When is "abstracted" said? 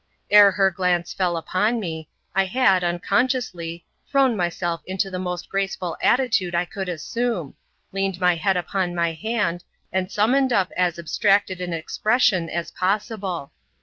10.97-11.61